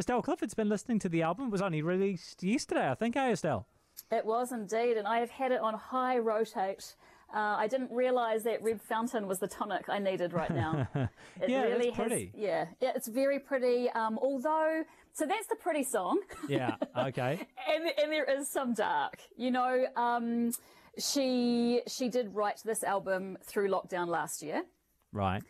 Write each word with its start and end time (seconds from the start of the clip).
Estelle 0.00 0.22
Clifford's 0.22 0.54
been 0.54 0.70
listening 0.70 0.98
to 0.98 1.10
the 1.10 1.20
album. 1.20 1.48
It 1.48 1.52
was 1.52 1.60
only 1.60 1.82
released 1.82 2.42
yesterday, 2.42 2.90
I 2.90 2.94
think, 2.94 3.16
eh, 3.16 3.32
Estelle? 3.32 3.66
It 4.10 4.24
was 4.24 4.50
indeed, 4.50 4.96
and 4.96 5.06
I 5.06 5.18
have 5.18 5.28
had 5.28 5.52
it 5.52 5.60
on 5.60 5.74
high 5.74 6.16
rotate. 6.16 6.94
Uh, 7.34 7.56
I 7.58 7.66
didn't 7.66 7.92
realise 7.92 8.42
that 8.44 8.62
Reb 8.62 8.80
Fountain 8.80 9.28
was 9.28 9.40
the 9.40 9.46
tonic 9.46 9.90
I 9.90 9.98
needed 9.98 10.32
right 10.32 10.50
now. 10.50 10.88
It 11.42 11.50
yeah, 11.50 11.62
really. 11.64 11.90
Has, 11.90 12.12
yeah, 12.34 12.64
yeah, 12.80 12.92
it's 12.94 13.08
very 13.08 13.38
pretty. 13.38 13.90
Um, 13.90 14.18
although, 14.20 14.84
so 15.12 15.26
that's 15.26 15.46
the 15.48 15.56
pretty 15.56 15.84
song. 15.84 16.20
Yeah. 16.48 16.76
Okay. 16.96 17.46
and 17.70 17.84
and 18.02 18.10
there 18.10 18.24
is 18.24 18.50
some 18.50 18.72
dark. 18.72 19.18
You 19.36 19.50
know, 19.50 19.84
um, 19.96 20.52
she 20.98 21.82
she 21.86 22.08
did 22.08 22.34
write 22.34 22.60
this 22.64 22.82
album 22.82 23.36
through 23.44 23.68
lockdown 23.68 24.08
last 24.08 24.42
year. 24.42 24.64
Right. 25.12 25.42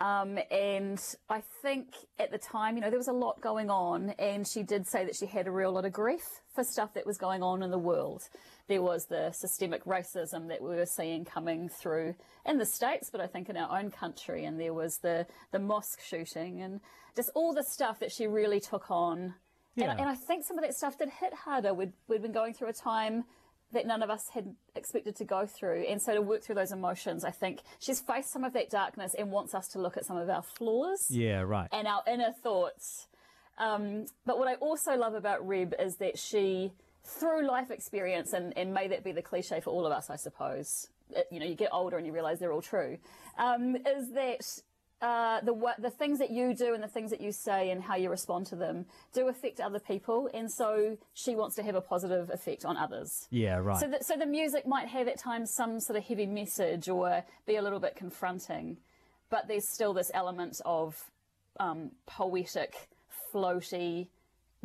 Um, 0.00 0.38
and 0.52 1.00
I 1.28 1.42
think 1.60 1.88
at 2.20 2.30
the 2.30 2.38
time, 2.38 2.76
you 2.76 2.82
know, 2.82 2.90
there 2.90 2.98
was 2.98 3.08
a 3.08 3.12
lot 3.12 3.40
going 3.40 3.68
on, 3.68 4.10
and 4.10 4.46
she 4.46 4.62
did 4.62 4.86
say 4.86 5.04
that 5.04 5.16
she 5.16 5.26
had 5.26 5.48
a 5.48 5.50
real 5.50 5.72
lot 5.72 5.84
of 5.84 5.92
grief 5.92 6.22
for 6.54 6.62
stuff 6.62 6.94
that 6.94 7.04
was 7.04 7.18
going 7.18 7.42
on 7.42 7.64
in 7.64 7.70
the 7.70 7.78
world. 7.78 8.22
There 8.68 8.80
was 8.80 9.06
the 9.06 9.32
systemic 9.32 9.84
racism 9.84 10.48
that 10.48 10.62
we 10.62 10.76
were 10.76 10.86
seeing 10.86 11.24
coming 11.24 11.68
through 11.68 12.14
in 12.46 12.58
the 12.58 12.66
States, 12.66 13.10
but 13.10 13.20
I 13.20 13.26
think 13.26 13.48
in 13.48 13.56
our 13.56 13.76
own 13.76 13.90
country, 13.90 14.44
and 14.44 14.60
there 14.60 14.74
was 14.74 14.98
the, 14.98 15.26
the 15.50 15.58
mosque 15.58 16.00
shooting, 16.00 16.60
and 16.60 16.80
just 17.16 17.30
all 17.34 17.52
the 17.52 17.64
stuff 17.64 17.98
that 17.98 18.12
she 18.12 18.28
really 18.28 18.60
took 18.60 18.92
on. 18.92 19.34
Yeah. 19.74 19.90
And, 19.90 20.00
and 20.00 20.08
I 20.08 20.14
think 20.14 20.44
some 20.44 20.58
of 20.58 20.64
that 20.64 20.74
stuff 20.74 20.98
did 20.98 21.08
hit 21.08 21.34
harder. 21.34 21.74
We'd, 21.74 21.92
we'd 22.06 22.22
been 22.22 22.32
going 22.32 22.54
through 22.54 22.68
a 22.68 22.72
time 22.72 23.24
that 23.72 23.86
none 23.86 24.02
of 24.02 24.10
us 24.10 24.28
had 24.32 24.54
expected 24.74 25.16
to 25.16 25.24
go 25.24 25.46
through. 25.46 25.84
And 25.88 26.00
so 26.00 26.14
to 26.14 26.22
work 26.22 26.42
through 26.42 26.54
those 26.54 26.72
emotions, 26.72 27.24
I 27.24 27.30
think 27.30 27.60
she's 27.78 28.00
faced 28.00 28.32
some 28.32 28.44
of 28.44 28.52
that 28.54 28.70
darkness 28.70 29.14
and 29.18 29.30
wants 29.30 29.54
us 29.54 29.68
to 29.68 29.78
look 29.78 29.96
at 29.96 30.06
some 30.06 30.16
of 30.16 30.28
our 30.30 30.42
flaws. 30.42 31.10
Yeah, 31.10 31.40
right. 31.40 31.68
And 31.72 31.86
our 31.86 32.02
inner 32.10 32.32
thoughts. 32.42 33.06
Um, 33.58 34.06
but 34.24 34.38
what 34.38 34.48
I 34.48 34.54
also 34.54 34.96
love 34.96 35.14
about 35.14 35.46
Reb 35.46 35.74
is 35.78 35.96
that 35.96 36.18
she, 36.18 36.72
through 37.04 37.46
life 37.46 37.70
experience, 37.70 38.32
and, 38.32 38.56
and 38.56 38.72
may 38.72 38.88
that 38.88 39.04
be 39.04 39.12
the 39.12 39.22
cliche 39.22 39.60
for 39.60 39.70
all 39.70 39.84
of 39.84 39.92
us, 39.92 40.10
I 40.10 40.16
suppose, 40.16 40.88
it, 41.10 41.26
you 41.30 41.40
know, 41.40 41.46
you 41.46 41.54
get 41.54 41.70
older 41.72 41.96
and 41.96 42.06
you 42.06 42.12
realize 42.12 42.38
they're 42.38 42.52
all 42.52 42.62
true, 42.62 42.98
um, 43.36 43.76
is 43.76 44.10
that 44.14 44.62
uh, 45.00 45.40
the 45.42 45.54
the 45.78 45.90
things 45.90 46.18
that 46.18 46.30
you 46.30 46.54
do 46.54 46.74
and 46.74 46.82
the 46.82 46.88
things 46.88 47.10
that 47.10 47.20
you 47.20 47.30
say 47.30 47.70
and 47.70 47.82
how 47.82 47.94
you 47.94 48.10
respond 48.10 48.46
to 48.46 48.56
them 48.56 48.86
do 49.12 49.28
affect 49.28 49.60
other 49.60 49.78
people, 49.78 50.28
and 50.34 50.50
so 50.50 50.96
she 51.14 51.36
wants 51.36 51.54
to 51.56 51.62
have 51.62 51.74
a 51.74 51.80
positive 51.80 52.30
effect 52.30 52.64
on 52.64 52.76
others. 52.76 53.28
Yeah, 53.30 53.56
right. 53.58 53.78
So, 53.78 53.92
so 54.00 54.16
the 54.16 54.26
music 54.26 54.66
might 54.66 54.88
have 54.88 55.06
at 55.06 55.18
times 55.18 55.52
some 55.54 55.80
sort 55.80 55.98
of 55.98 56.04
heavy 56.04 56.26
message 56.26 56.88
or 56.88 57.24
be 57.46 57.56
a 57.56 57.62
little 57.62 57.80
bit 57.80 57.94
confronting, 57.94 58.78
but 59.30 59.46
there's 59.46 59.68
still 59.68 59.92
this 59.92 60.10
element 60.14 60.60
of 60.64 61.10
um, 61.60 61.92
poetic, 62.06 62.88
floaty 63.32 64.08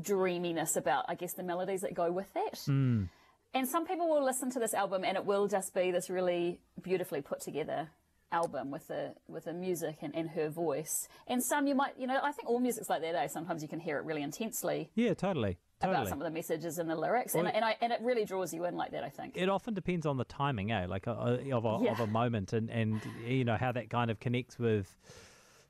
dreaminess 0.01 0.75
about, 0.75 1.05
I 1.07 1.15
guess, 1.15 1.33
the 1.33 1.43
melodies 1.43 1.81
that 1.81 1.93
go 1.93 2.11
with 2.11 2.33
that. 2.33 2.55
Mm. 2.67 3.09
And 3.53 3.69
some 3.69 3.85
people 3.85 4.09
will 4.09 4.23
listen 4.23 4.49
to 4.51 4.59
this 4.59 4.73
album 4.73 5.03
and 5.03 5.15
it 5.15 5.25
will 5.25 5.47
just 5.47 5.75
be 5.75 5.91
this 5.91 6.09
really 6.09 6.59
beautifully 6.81 7.21
put 7.21 7.39
together 7.39 7.89
album 8.33 8.71
with 8.71 8.87
the 8.87 9.13
with 9.27 9.45
the 9.45 9.53
music 9.53 9.97
and, 10.01 10.13
and 10.15 10.29
her 10.31 10.49
voice. 10.49 11.07
And 11.27 11.41
some 11.41 11.67
you 11.67 11.75
might, 11.75 11.93
you 11.97 12.07
know, 12.07 12.19
I 12.21 12.31
think 12.31 12.49
all 12.49 12.59
music's 12.59 12.89
like 12.89 13.01
that. 13.01 13.15
Eh? 13.15 13.27
Sometimes 13.27 13.61
you 13.61 13.69
can 13.69 13.79
hear 13.79 13.97
it 13.97 14.03
really 14.03 14.23
intensely. 14.23 14.89
Yeah, 14.95 15.13
totally. 15.13 15.57
Totally. 15.79 15.97
About 15.97 16.09
some 16.09 16.21
of 16.21 16.25
the 16.25 16.31
messages 16.31 16.77
and 16.79 16.89
the 16.89 16.95
lyrics, 16.95 17.33
well, 17.33 17.45
and, 17.45 17.55
and, 17.55 17.65
I, 17.65 17.75
and 17.81 17.91
it 17.91 17.99
really 18.01 18.23
draws 18.23 18.53
you 18.53 18.63
in 18.63 18.75
like 18.75 18.91
that. 18.91 19.03
I 19.03 19.09
think 19.09 19.35
it 19.35 19.49
often 19.49 19.73
depends 19.73 20.05
on 20.05 20.15
the 20.15 20.23
timing, 20.23 20.71
eh? 20.71 20.85
Like 20.87 21.07
a, 21.07 21.11
a, 21.11 21.51
of 21.51 21.65
a 21.65 21.79
yeah. 21.83 21.91
of 21.91 21.99
a 21.99 22.07
moment, 22.07 22.53
and 22.53 22.69
and 22.69 23.01
you 23.27 23.43
know 23.43 23.57
how 23.57 23.73
that 23.73 23.89
kind 23.89 24.09
of 24.09 24.17
connects 24.19 24.57
with 24.57 24.95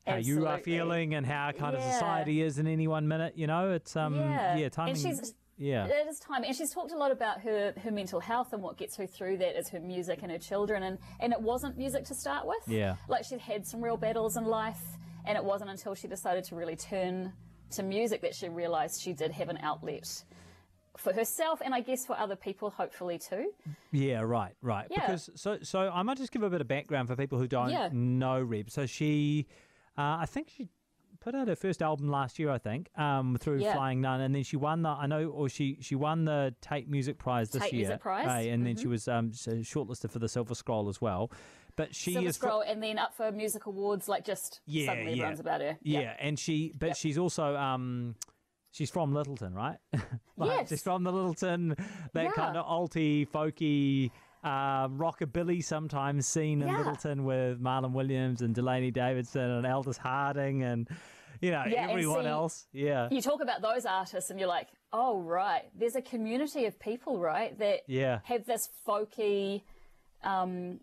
how 0.06 0.14
Absolutely. 0.14 0.44
you 0.44 0.48
are 0.48 0.58
feeling 0.60 1.16
and 1.16 1.26
how 1.26 1.52
kind 1.52 1.76
yeah. 1.76 1.84
of 1.84 1.94
society 1.94 2.42
is 2.42 2.60
in 2.60 2.68
any 2.68 2.88
one 2.88 3.08
minute. 3.08 3.34
You 3.38 3.48
know, 3.48 3.72
it's 3.72 3.96
um 3.96 4.16
yeah, 4.16 4.56
yeah 4.56 4.70
timing. 4.70 4.92
And 4.94 5.02
she's 5.02 5.34
yeah. 5.64 5.86
It 5.86 6.08
is 6.08 6.20
time. 6.20 6.44
And 6.44 6.56
she's 6.56 6.72
talked 6.72 6.92
a 6.92 6.98
lot 6.98 7.12
about 7.12 7.42
her, 7.42 7.74
her 7.82 7.92
mental 7.92 8.20
health 8.20 8.52
and 8.52 8.62
what 8.62 8.78
gets 8.78 8.98
her 8.98 9.08
through 9.08 9.38
that 9.38 9.58
is 9.58 9.70
her 9.70 9.80
music 9.80 10.20
and 10.22 10.32
her 10.32 10.38
children. 10.38 10.84
And, 10.84 10.98
and 11.20 11.32
it 11.32 11.42
wasn't 11.42 11.78
music 11.78 12.04
to 12.06 12.16
start 12.16 12.46
with. 12.46 12.64
Yeah. 12.68 12.96
Like 13.08 13.24
she'd 13.24 13.40
had 13.40 13.66
some 13.66 13.82
real 13.82 13.98
battles 13.98 14.36
in 14.36 14.46
life. 14.46 14.82
And 15.26 15.38
it 15.38 15.44
wasn't 15.44 15.70
until 15.70 15.96
she 15.96 16.08
decided 16.08 16.44
to 16.46 16.56
really 16.56 16.76
turn 16.76 17.32
to 17.72 17.84
music 17.84 18.22
that 18.22 18.36
she 18.36 18.50
realized 18.50 19.02
she 19.02 19.14
did 19.14 19.32
have 19.32 19.48
an 19.48 19.58
outlet 19.64 20.24
for 20.98 21.14
herself 21.14 21.62
and 21.64 21.74
I 21.74 21.80
guess 21.80 22.06
for 22.06 22.18
other 22.18 22.36
people, 22.36 22.70
hopefully 22.70 23.18
too. 23.18 23.52
Yeah, 23.92 24.20
right, 24.20 24.54
right. 24.62 24.88
Yeah. 24.92 25.00
Because 25.00 25.30
so 25.36 25.60
so 25.64 25.90
I 25.92 26.04
might 26.04 26.18
just 26.18 26.32
give 26.32 26.44
a 26.44 26.50
bit 26.50 26.62
of 26.62 26.68
background 26.68 27.08
for 27.08 27.16
people 27.16 27.40
who 27.40 27.48
don't 27.48 27.70
yeah. 27.70 27.90
know 27.92 28.42
Reb. 28.42 28.70
So 28.70 28.86
she, 28.86 29.48
uh, 29.98 30.18
I 30.20 30.26
think 30.26 30.52
she 30.56 30.68
put 31.24 31.36
out 31.36 31.48
her 31.48 31.56
first 31.56 31.82
album 31.82 32.10
last 32.10 32.38
year, 32.38 32.50
I 32.50 32.58
think, 32.58 32.90
um, 32.98 33.38
through 33.40 33.60
yeah. 33.60 33.74
Flying 33.74 34.02
Nun, 34.02 34.20
and 34.20 34.36
then 34.36 34.44
she 34.44 34.58
won 34.58 34.82
the 34.82 34.90
I 34.90 35.08
know, 35.08 35.30
or 35.30 35.48
she 35.48 35.78
she 35.80 35.96
won 35.96 36.26
the 36.26 36.54
Taite 36.62 36.88
Music 36.88 37.18
Prize 37.18 37.50
this 37.50 37.64
Taite 37.64 37.72
year, 37.72 37.82
Music 37.82 38.02
Prize, 38.02 38.28
right? 38.28 38.40
And 38.42 38.60
mm-hmm. 38.60 38.66
then 38.66 38.76
she 38.76 38.88
was 38.88 39.08
um, 39.08 39.32
shortlisted 39.32 40.12
for 40.12 40.20
the 40.20 40.28
Silver 40.28 40.54
Scroll 40.54 40.90
as 40.90 41.00
well. 41.00 41.32
But 41.76 41.96
she 41.96 42.14
Silver 42.14 42.28
is 42.28 42.36
Scroll, 42.36 42.62
fr- 42.62 42.70
and 42.70 42.84
then 42.84 43.00
up 43.00 43.16
for 43.16 43.32
music 43.32 43.66
awards, 43.66 44.08
like 44.08 44.26
just 44.26 44.60
yeah, 44.66 44.88
suddenly 44.88 45.14
yeah. 45.14 45.34
about 45.40 45.62
her. 45.62 45.78
Yeah, 45.82 46.00
yep. 46.02 46.18
and 46.20 46.38
she, 46.38 46.74
but 46.78 46.88
yep. 46.88 46.98
she's 46.98 47.18
also 47.18 47.56
um, 47.56 48.16
she's 48.72 48.92
from 48.92 49.14
Lyttelton, 49.14 49.56
right? 49.56 49.78
like, 50.38 50.60
yes. 50.60 50.70
She's 50.70 50.84
from 50.84 51.04
the 51.04 51.12
Lyttelton, 51.12 51.78
that 52.14 52.24
yeah. 52.24 52.32
kind 52.32 52.58
of 52.58 52.66
alty, 52.66 53.28
folky, 53.28 54.12
uh, 54.44 54.88
rockabilly 54.90 55.64
sometimes 55.64 56.28
seen 56.28 56.62
in 56.62 56.68
yeah. 56.68 56.84
Lyttelton 56.84 57.24
with 57.24 57.62
Marlon 57.62 57.92
Williams 57.92 58.42
and 58.42 58.54
Delaney 58.54 58.92
Davidson 58.92 59.50
and 59.50 59.66
Aldous 59.66 59.98
Harding 59.98 60.64
and 60.64 60.88
you 61.42 61.52
know 61.52 61.64
yeah, 61.68 61.88
everyone 61.90 62.24
see, 62.24 62.30
else. 62.30 62.66
Yeah, 62.74 63.08
you 63.12 63.22
talk 63.22 63.42
about 63.42 63.62
those 63.62 63.86
artists 63.86 64.30
and 64.30 64.40
you're 64.40 64.50
like, 64.50 64.68
oh 64.92 65.22
right, 65.22 65.64
there's 65.78 65.96
a 65.96 66.02
community 66.02 66.66
of 66.66 66.80
people, 66.80 67.20
right, 67.20 67.58
that 67.60 67.82
yeah. 67.88 68.20
have 68.24 68.46
this 68.46 68.70
folky. 68.88 69.64
Um, 70.24 70.80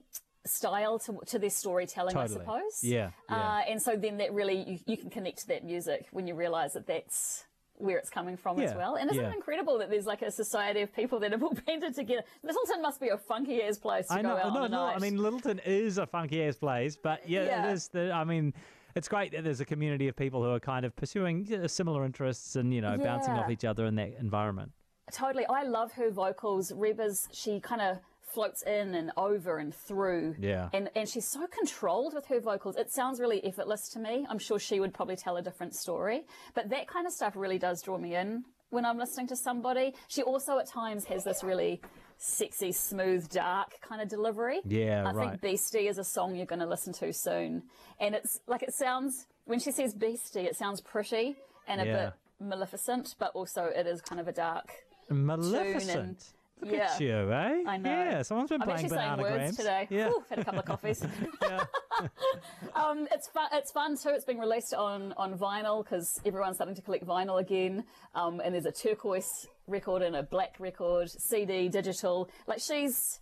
style 0.46 0.98
to, 0.98 1.18
to 1.26 1.38
their 1.38 1.50
storytelling, 1.50 2.14
totally. 2.14 2.40
I 2.40 2.40
suppose. 2.40 2.80
Yeah. 2.82 3.10
yeah. 3.28 3.36
Uh, 3.36 3.60
and 3.68 3.80
so 3.80 3.96
then 3.96 4.16
that 4.18 4.32
really, 4.32 4.64
you, 4.66 4.78
you 4.86 4.96
can 4.96 5.10
connect 5.10 5.40
to 5.40 5.48
that 5.48 5.64
music 5.64 6.06
when 6.12 6.26
you 6.26 6.34
realize 6.34 6.72
that 6.72 6.86
that's 6.86 7.44
where 7.80 7.96
it's 7.96 8.10
coming 8.10 8.36
from 8.36 8.58
yeah, 8.58 8.66
as 8.66 8.74
well. 8.74 8.96
And 8.96 9.10
isn't 9.10 9.22
yeah. 9.22 9.30
it 9.30 9.34
incredible 9.34 9.78
that 9.78 9.90
there's 9.90 10.06
like 10.06 10.22
a 10.22 10.30
society 10.30 10.80
of 10.80 10.94
people 10.94 11.18
that 11.20 11.32
have 11.32 11.42
all 11.42 11.56
banded 11.66 11.94
together? 11.94 12.22
Lyttelton 12.44 12.82
must 12.82 13.00
be 13.00 13.08
a 13.08 13.18
funky 13.18 13.62
ass 13.62 13.78
place 13.78 14.08
to 14.08 14.14
I 14.14 14.22
know, 14.22 14.36
go 14.36 14.36
out 14.36 14.54
no, 14.54 14.62
on 14.62 14.70
no. 14.70 14.84
I 14.84 14.98
mean, 14.98 15.18
Lyttelton 15.18 15.60
is 15.64 15.98
a 15.98 16.06
funky 16.06 16.42
ass 16.44 16.56
place, 16.56 16.96
but 16.96 17.28
yeah, 17.28 17.44
yeah. 17.44 17.68
it 17.68 17.72
is. 17.72 17.88
The, 17.88 18.12
I 18.12 18.24
mean, 18.24 18.54
it's 18.94 19.08
great 19.08 19.32
that 19.32 19.44
there's 19.44 19.60
a 19.60 19.64
community 19.64 20.08
of 20.08 20.16
people 20.16 20.42
who 20.42 20.50
are 20.50 20.60
kind 20.60 20.84
of 20.84 20.94
pursuing 20.96 21.68
similar 21.68 22.04
interests 22.04 22.56
and 22.56 22.72
you 22.74 22.80
know 22.80 22.96
bouncing 22.98 23.34
off 23.34 23.50
each 23.50 23.64
other 23.64 23.86
in 23.86 23.94
that 23.96 24.14
environment. 24.18 24.72
Totally, 25.12 25.46
I 25.46 25.64
love 25.64 25.92
her 25.92 26.10
vocals. 26.10 26.72
Reba's 26.72 27.28
she 27.32 27.60
kind 27.60 27.80
of 27.80 27.98
floats 28.32 28.62
in 28.62 28.94
and 28.94 29.12
over 29.16 29.58
and 29.58 29.74
through. 29.74 30.36
Yeah. 30.38 30.68
And 30.72 30.90
and 30.94 31.08
she's 31.08 31.26
so 31.26 31.46
controlled 31.46 32.14
with 32.14 32.26
her 32.26 32.40
vocals. 32.40 32.76
It 32.76 32.90
sounds 32.90 33.20
really 33.20 33.44
effortless 33.44 33.88
to 33.90 33.98
me. 33.98 34.26
I'm 34.28 34.38
sure 34.38 34.58
she 34.58 34.80
would 34.80 34.94
probably 34.94 35.16
tell 35.16 35.36
a 35.36 35.42
different 35.42 35.74
story. 35.74 36.22
But 36.54 36.70
that 36.70 36.86
kind 36.86 37.06
of 37.06 37.12
stuff 37.12 37.34
really 37.36 37.58
does 37.58 37.82
draw 37.82 37.98
me 37.98 38.14
in 38.14 38.44
when 38.70 38.84
I'm 38.84 38.98
listening 38.98 39.26
to 39.28 39.36
somebody. 39.36 39.94
She 40.08 40.22
also 40.22 40.58
at 40.58 40.66
times 40.68 41.04
has 41.06 41.24
this 41.24 41.42
really 41.42 41.80
sexy, 42.18 42.72
smooth, 42.72 43.28
dark 43.28 43.80
kind 43.80 44.02
of 44.02 44.08
delivery. 44.08 44.60
Yeah, 44.64 45.04
I 45.06 45.12
right. 45.12 45.30
think 45.30 45.40
Beastie 45.40 45.88
is 45.88 45.98
a 45.98 46.04
song 46.04 46.36
you're 46.36 46.46
going 46.46 46.60
to 46.60 46.66
listen 46.66 46.92
to 46.94 47.12
soon. 47.12 47.62
And 47.98 48.14
it's 48.14 48.40
like 48.46 48.62
it 48.62 48.74
sounds 48.74 49.26
when 49.44 49.58
she 49.58 49.72
says 49.72 49.94
Beastie, 49.94 50.40
it 50.40 50.56
sounds 50.56 50.80
pretty 50.80 51.36
and 51.66 51.80
a 51.80 51.86
yeah. 51.86 52.04
bit 52.04 52.12
maleficent, 52.48 53.14
but 53.18 53.32
also 53.34 53.64
it 53.64 53.86
is 53.86 54.00
kind 54.00 54.20
of 54.20 54.28
a 54.28 54.32
dark 54.32 54.70
Maleficent. 55.10 56.32
Look 56.62 56.72
yeah. 56.72 56.90
at 56.92 57.00
you, 57.00 57.32
eh? 57.32 57.62
I 57.66 57.76
know. 57.78 57.90
Yeah, 57.90 58.22
someone's 58.22 58.50
been 58.50 58.60
I'm 58.62 58.68
playing 58.68 58.88
Bananagrams 58.88 59.56
today. 59.56 59.86
Yeah, 59.88 60.10
Ooh, 60.10 60.22
had 60.28 60.38
a 60.40 60.44
couple 60.44 60.60
of 60.60 60.66
coffees. 60.66 61.02
um, 62.74 63.08
it's 63.10 63.28
fun. 63.28 63.48
It's 63.52 63.72
fun 63.72 63.96
too. 63.96 64.10
It's 64.10 64.24
being 64.24 64.38
released 64.38 64.74
on 64.74 65.14
on 65.16 65.38
vinyl 65.38 65.82
because 65.82 66.20
everyone's 66.24 66.56
starting 66.56 66.74
to 66.74 66.82
collect 66.82 67.06
vinyl 67.06 67.40
again. 67.40 67.84
Um, 68.14 68.40
and 68.40 68.54
there's 68.54 68.66
a 68.66 68.72
turquoise 68.72 69.46
record 69.66 70.02
and 70.02 70.16
a 70.16 70.22
black 70.22 70.56
record, 70.58 71.10
CD, 71.10 71.68
digital. 71.68 72.28
Like 72.46 72.60
she's, 72.60 73.20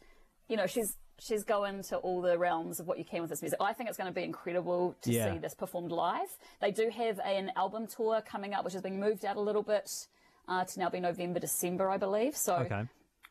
you 0.48 0.56
know, 0.56 0.66
she's 0.66 0.96
she's 1.20 1.44
going 1.44 1.82
to 1.84 1.96
all 1.98 2.20
the 2.20 2.38
realms 2.38 2.80
of 2.80 2.86
what 2.86 2.98
you 2.98 3.04
can 3.04 3.20
with 3.20 3.30
this 3.30 3.42
music. 3.42 3.58
I 3.60 3.72
think 3.72 3.88
it's 3.88 3.98
going 3.98 4.10
to 4.10 4.14
be 4.14 4.24
incredible 4.24 4.96
to 5.02 5.12
yeah. 5.12 5.32
see 5.32 5.38
this 5.38 5.54
performed 5.54 5.92
live. 5.92 6.28
They 6.60 6.70
do 6.70 6.90
have 6.90 7.20
an 7.20 7.52
album 7.56 7.86
tour 7.86 8.20
coming 8.20 8.54
up, 8.54 8.64
which 8.64 8.74
has 8.74 8.82
been 8.82 8.98
moved 8.98 9.24
out 9.24 9.36
a 9.36 9.40
little 9.40 9.62
bit 9.62 9.90
uh, 10.48 10.64
to 10.64 10.78
now 10.78 10.88
be 10.90 11.00
November, 11.00 11.40
December, 11.40 11.90
I 11.90 11.98
believe. 11.98 12.36
So 12.36 12.56
okay 12.56 12.84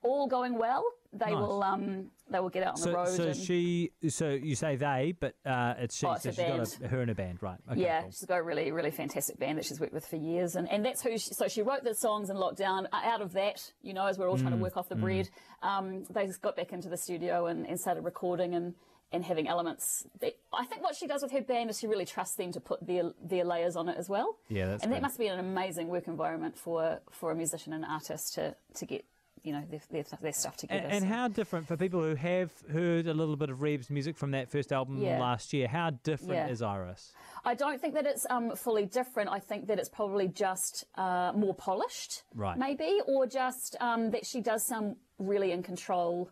all 0.08 0.28
going 0.28 0.58
well, 0.58 0.84
they 1.14 1.32
nice. 1.32 1.36
will 1.36 1.64
um 1.64 2.12
they 2.30 2.40
will 2.40 2.50
get 2.50 2.64
out 2.64 2.72
on 2.72 2.78
so, 2.78 2.90
the 2.90 2.96
road. 2.96 3.08
So 3.08 3.24
and, 3.24 3.36
she, 3.36 3.92
so 4.10 4.30
you 4.30 4.56
say 4.56 4.76
they, 4.76 5.14
but 5.18 5.36
uh, 5.46 5.76
it's 5.78 5.98
she. 5.98 6.06
Oh, 6.06 6.14
it's 6.14 6.24
so 6.24 6.32
she's 6.32 6.38
got 6.38 6.82
a, 6.82 6.88
her 6.90 7.02
in 7.02 7.10
a 7.10 7.16
band, 7.16 7.42
right? 7.42 7.58
Okay, 7.72 7.82
yeah, 7.82 8.02
cool. 8.02 8.12
she's 8.12 8.26
got 8.26 8.40
a 8.40 8.44
really 8.44 8.72
really 8.72 8.92
fantastic 8.92 9.40
band 9.40 9.58
that 9.58 9.66
she's 9.66 9.80
worked 9.80 9.94
with 9.94 10.06
for 10.06 10.18
years, 10.18 10.56
and, 10.56 10.70
and 10.70 10.84
that's 10.84 11.02
who. 11.02 11.18
She, 11.18 11.30
so 11.32 11.48
she 11.48 11.62
wrote 11.62 11.84
the 11.84 11.96
songs 11.96 12.30
in 12.30 12.36
lockdown. 12.36 12.86
Uh, 12.92 13.00
out 13.04 13.22
of 13.22 13.34
that, 13.34 13.72
you 13.82 13.94
know, 13.94 14.06
as 14.06 14.18
we're 14.18 14.30
all 14.30 14.38
trying 14.38 14.52
to 14.52 14.58
mm, 14.58 14.62
work 14.62 14.78
off 14.78 14.90
the 14.90 14.96
mm. 14.96 15.02
bread, 15.02 15.30
um, 15.64 16.04
they 16.10 16.28
got 16.42 16.56
back 16.56 16.74
into 16.74 16.90
the 16.90 16.98
studio 16.98 17.48
and, 17.48 17.66
and 17.66 17.80
started 17.80 18.04
recording 18.04 18.54
and 18.54 18.74
and 19.14 19.24
having 19.24 19.48
elements. 19.48 20.06
That, 20.20 20.34
I 20.54 20.66
think 20.66 20.84
what 20.84 20.96
she 20.96 21.08
does 21.08 21.22
with 21.22 21.32
her 21.32 21.42
band 21.42 21.70
is 21.70 21.80
she 21.80 21.88
really 21.88 22.06
trusts 22.06 22.36
them 22.36 22.52
to 22.52 22.60
put 22.60 22.86
their 22.86 23.12
their 23.24 23.46
layers 23.46 23.76
on 23.76 23.88
it 23.88 23.98
as 23.98 24.10
well. 24.10 24.38
Yeah, 24.50 24.78
and 24.82 24.92
that 24.92 25.02
must 25.02 25.18
be 25.18 25.28
an 25.28 25.40
amazing 25.40 25.88
work 25.88 26.08
environment 26.08 26.58
for 26.58 27.00
for 27.12 27.32
a 27.32 27.36
musician 27.36 27.74
and 27.74 27.86
artist 27.86 28.34
to 28.36 28.56
to 28.76 28.86
get 28.86 29.06
you 29.44 29.54
know 29.54 29.64
their, 29.70 29.82
their, 29.92 30.04
their 30.22 30.34
stuff 30.34 30.58
together. 30.58 30.88
And, 30.90 31.06
how 31.06 31.28
different 31.28 31.68
for 31.68 31.78
people 31.78 32.02
who 32.02 32.16
have 32.16 32.52
heard 32.72 33.08
a 33.08 33.14
little 33.14 33.36
bit 33.36 33.50
of 33.50 33.62
Reb's 33.62 33.90
music 33.90 34.18
from 34.18 34.32
that 34.32 34.52
first 34.52 34.74
album 34.74 35.02
yeah. 35.02 35.20
last 35.20 35.54
year? 35.54 35.68
How 35.68 35.92
different 36.04 36.34
yeah. 36.34 36.48
is 36.50 36.62
Iris? 36.62 37.14
I 37.46 37.54
don't 37.54 37.80
think 37.80 37.94
that 37.94 38.06
it's 38.06 38.26
um, 38.30 38.56
fully 38.56 38.86
different. 38.86 39.30
I 39.30 39.40
think 39.40 39.68
that 39.68 39.80
it's 39.80 39.90
probably 39.90 40.28
just 40.28 40.86
uh, 40.96 41.32
more 41.36 41.54
polished, 41.54 42.24
right? 42.36 42.58
Maybe, 42.58 43.00
or 43.06 43.26
just 43.26 43.76
um, 43.80 44.12
that 44.12 44.26
she 44.26 44.42
does 44.42 44.66
sound 44.66 44.98
really 45.20 45.52
in 45.52 45.64
control 45.64 46.30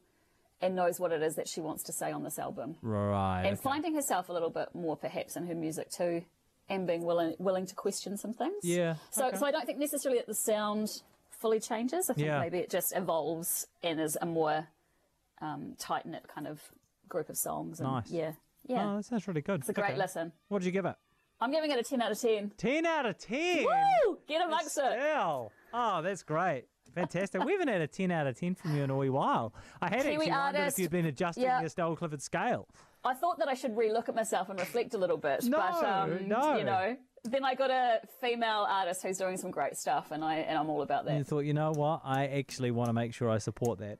and 0.61 0.75
knows 0.75 0.99
what 0.99 1.11
it 1.11 1.21
is 1.21 1.35
that 1.35 1.47
she 1.47 1.61
wants 1.61 1.83
to 1.83 1.93
say 1.93 2.11
on 2.11 2.23
this 2.23 2.39
album. 2.39 2.75
Right. 2.81 3.43
And 3.43 3.53
okay. 3.53 3.61
finding 3.61 3.95
herself 3.95 4.29
a 4.29 4.33
little 4.33 4.49
bit 4.49 4.69
more 4.73 4.95
perhaps 4.95 5.35
in 5.35 5.47
her 5.47 5.55
music 5.55 5.89
too, 5.89 6.23
and 6.69 6.87
being 6.87 7.03
willing 7.03 7.35
willing 7.39 7.65
to 7.67 7.75
question 7.75 8.17
some 8.17 8.33
things. 8.33 8.63
Yeah. 8.63 8.95
So 9.11 9.27
okay. 9.27 9.37
so 9.37 9.45
I 9.45 9.51
don't 9.51 9.65
think 9.65 9.79
necessarily 9.79 10.19
that 10.19 10.27
the 10.27 10.35
sound 10.35 11.01
fully 11.45 11.59
changes. 11.59 12.09
I 12.09 12.13
think 12.15 12.25
yeah. 12.25 12.39
maybe 12.39 12.57
it 12.57 12.71
just 12.71 12.91
evolves 12.95 13.67
and 13.83 14.01
is 14.01 14.17
a 14.19 14.25
more 14.25 14.67
um, 15.43 15.75
tight 15.77 16.07
knit 16.07 16.27
kind 16.27 16.47
of 16.47 16.59
group 17.07 17.29
of 17.29 17.37
songs. 17.37 17.79
And, 17.79 17.87
nice. 17.87 18.09
Yeah. 18.09 18.31
Yeah. 18.67 18.93
Oh, 18.93 18.95
that 18.97 19.05
sounds 19.05 19.27
really 19.27 19.41
good. 19.41 19.59
It's 19.59 19.69
a 19.69 19.73
great 19.73 19.91
okay. 19.91 19.97
listen. 19.97 20.31
What 20.47 20.59
did 20.59 20.65
you 20.65 20.71
give 20.71 20.85
it? 20.85 20.95
I'm 21.39 21.51
giving 21.51 21.69
it 21.69 21.77
a 21.77 21.83
10 21.83 22.01
out 22.01 22.11
of 22.11 22.19
10. 22.19 22.53
10 22.57 22.85
out 22.87 23.05
of 23.05 23.19
10? 23.19 23.57
Woo! 23.63 24.17
Get 24.27 24.43
amongst 24.43 24.75
it. 24.79 24.99
Oh, 25.71 26.01
that's 26.01 26.23
great. 26.23 26.63
Fantastic. 26.95 27.43
we 27.43 27.51
haven't 27.51 27.67
had 27.67 27.81
a 27.81 27.87
10 27.87 28.09
out 28.09 28.25
of 28.25 28.39
10 28.39 28.55
from 28.55 28.75
you 28.75 28.81
in 28.81 28.89
a 28.89 28.97
wee 28.97 29.09
while. 29.11 29.53
I 29.83 29.89
had 29.89 30.01
Kiwi 30.01 30.13
actually 30.13 30.31
artist, 30.31 30.55
wondered 30.55 30.67
if 30.69 30.79
you'd 30.79 30.91
been 30.91 31.05
adjusting 31.05 31.43
yeah. 31.43 31.59
your 31.59 31.69
Stella 31.69 31.95
Clifford 31.95 32.23
scale. 32.23 32.67
I 33.03 33.13
thought 33.13 33.37
that 33.37 33.49
I 33.49 33.53
should 33.53 33.75
relook 33.75 34.09
at 34.09 34.15
myself 34.15 34.49
and 34.49 34.59
reflect 34.59 34.95
a 34.95 34.97
little 34.97 35.17
bit. 35.17 35.43
No, 35.43 35.57
but, 35.57 35.85
um, 35.85 36.27
no. 36.27 36.57
you 36.57 36.63
know, 36.63 36.97
then 37.25 37.43
I 37.43 37.55
got 37.55 37.71
a 37.71 38.01
female 38.21 38.65
artist 38.69 39.03
who's 39.03 39.17
doing 39.17 39.37
some 39.37 39.51
great 39.51 39.77
stuff, 39.77 40.11
and 40.11 40.23
I 40.23 40.35
and 40.35 40.57
I'm 40.57 40.69
all 40.69 40.81
about 40.81 41.05
that. 41.05 41.11
And 41.11 41.19
you 41.19 41.23
thought, 41.23 41.45
you 41.45 41.53
know 41.53 41.71
what? 41.71 42.01
I 42.03 42.27
actually 42.27 42.71
want 42.71 42.89
to 42.89 42.93
make 42.93 43.13
sure 43.13 43.29
I 43.29 43.37
support 43.37 43.79
that. 43.79 43.93